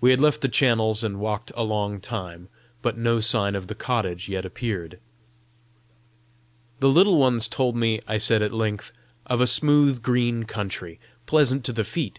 [0.00, 2.48] We had left the channels and walked a long time,
[2.82, 4.98] but no sign of the cottage yet appeared.
[6.80, 8.90] "The Little Ones told me," I said at length,
[9.26, 12.18] "of a smooth green country, pleasant to the feet!"